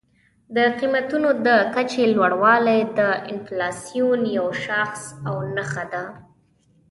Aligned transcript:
د 0.55 0.57
قیمتونو 0.79 1.29
د 1.45 1.47
کچې 1.73 2.03
لوړوالی 2.15 2.79
د 2.99 2.99
انفلاسیون 3.31 4.21
یو 4.37 4.47
شاخص 4.65 5.03
او 5.27 5.35
نښه 5.55 5.83
ده. 5.93 6.03